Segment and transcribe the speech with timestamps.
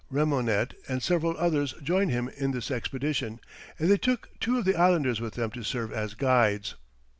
[0.09, 3.39] Remonnet and several others joined him in this expedition,
[3.77, 6.73] and they took two of the islanders with them to serve as guides.